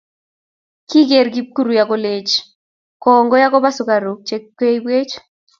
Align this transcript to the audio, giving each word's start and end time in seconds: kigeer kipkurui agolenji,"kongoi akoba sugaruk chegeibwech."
kigeer 0.89 1.27
kipkurui 1.33 1.79
agolenji,"kongoi 1.83 3.45
akoba 3.47 3.69
sugaruk 3.77 4.19
chegeibwech." 4.27 5.13